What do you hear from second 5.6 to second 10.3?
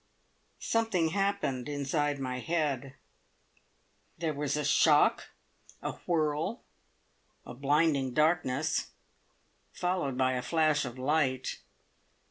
a whirl, a blinding darkness, followed